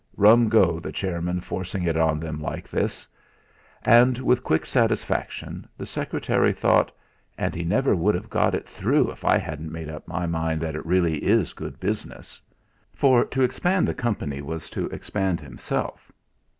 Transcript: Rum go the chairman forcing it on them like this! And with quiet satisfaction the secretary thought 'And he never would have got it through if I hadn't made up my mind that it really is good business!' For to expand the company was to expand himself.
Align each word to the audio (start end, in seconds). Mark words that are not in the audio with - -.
Rum 0.17 0.49
go 0.49 0.79
the 0.79 0.91
chairman 0.91 1.41
forcing 1.41 1.83
it 1.83 1.95
on 1.95 2.19
them 2.19 2.41
like 2.41 2.67
this! 2.67 3.07
And 3.83 4.17
with 4.17 4.41
quiet 4.43 4.65
satisfaction 4.65 5.67
the 5.77 5.85
secretary 5.85 6.53
thought 6.53 6.91
'And 7.37 7.53
he 7.53 7.63
never 7.63 7.95
would 7.95 8.15
have 8.15 8.27
got 8.27 8.55
it 8.55 8.67
through 8.67 9.11
if 9.11 9.23
I 9.23 9.37
hadn't 9.37 9.71
made 9.71 9.89
up 9.89 10.07
my 10.07 10.25
mind 10.25 10.59
that 10.61 10.73
it 10.73 10.83
really 10.87 11.23
is 11.25 11.53
good 11.53 11.79
business!' 11.79 12.41
For 12.95 13.23
to 13.25 13.43
expand 13.43 13.87
the 13.87 13.93
company 13.93 14.41
was 14.41 14.71
to 14.71 14.87
expand 14.87 15.39
himself. 15.39 16.11